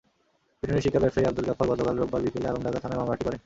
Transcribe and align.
পিটুনির 0.59 0.83
শিকার 0.85 1.03
ব্যবসায়ী 1.03 1.27
আবদুল 1.29 1.45
গাফ্ফার 1.49 1.69
গতকাল 1.71 1.95
রোববার 1.97 2.21
বিকেলে 2.25 2.49
আলমডাঙ্গা 2.51 2.83
থানায় 2.83 2.99
মামলাটি 2.99 3.23
করেন। 3.25 3.39